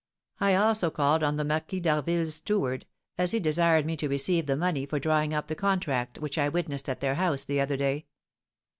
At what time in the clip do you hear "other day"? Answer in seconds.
7.61-8.07